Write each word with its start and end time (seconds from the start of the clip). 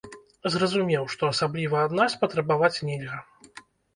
Зразумеў, 0.53 1.03
што 1.15 1.29
асабліва 1.33 1.83
ад 1.89 1.93
нас 1.99 2.17
патрабаваць 2.23 2.83
нельга. 2.91 3.19